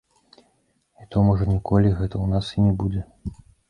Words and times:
І 1.03 1.05
то 1.13 1.23
можа 1.29 1.43
ніколі 1.53 1.95
гэта 2.03 2.13
ў 2.19 2.25
нас 2.35 2.53
і 2.59 2.69
не 2.69 2.77
будзе. 2.85 3.09